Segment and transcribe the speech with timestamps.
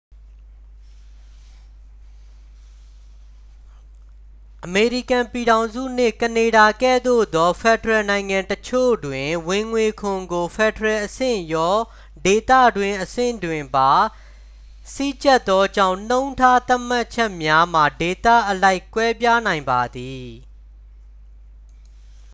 [4.65, 11.77] အမေရိကန်ပြည်ထောင်စုနှင့် ကနေဒါကဲ့သို့သော ဖက်ဒရယ်နိုင်ငံအချို့တွင် ဝင်ငွေခွန်ကို ဖက်ဒရယ်အဆင့်ရော
[12.25, 13.91] ဒေသတွင်းအဆင့်တွင်ပါ
[14.93, 20.27] စည်းကြပ်သောကြောင့် နှုန်းထားသတ်မှတ်ချက်များမှာ ဒေသအလိုက် ကွဲပြားနိုင်ပါသည်